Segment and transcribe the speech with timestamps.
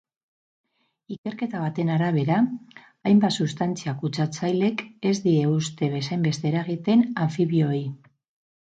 [1.15, 2.39] Ikerketa baten arabera,
[3.11, 7.89] hainbat substantzia kutsatzailek ez die uste bezainbeste eragiten anfibioei.